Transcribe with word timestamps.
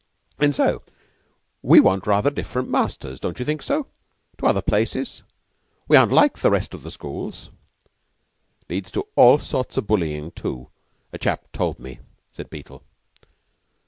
"And 0.39 0.55
so 0.55 0.81
we 1.61 1.79
want 1.79 2.07
rather 2.07 2.31
different 2.31 2.67
masters, 2.69 3.19
don't 3.19 3.37
you 3.37 3.45
think 3.45 3.61
so, 3.61 3.85
to 4.39 4.47
other 4.47 4.63
places? 4.63 5.21
We 5.87 5.95
aren't 5.95 6.11
like 6.11 6.39
the 6.39 6.49
rest 6.49 6.73
of 6.73 6.81
the 6.81 6.89
schools." 6.89 7.51
"It 8.63 8.71
leads 8.73 8.91
to 8.93 9.05
all 9.15 9.37
sorts 9.37 9.77
of 9.77 9.85
bullyin', 9.85 10.31
too, 10.31 10.71
a 11.13 11.19
chap 11.19 11.51
told 11.51 11.77
me," 11.77 11.99
said 12.31 12.49
Beetle. 12.49 12.81